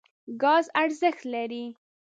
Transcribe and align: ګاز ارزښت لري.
ګاز 0.41 0.65
ارزښت 0.81 1.21
لري. 1.33 1.65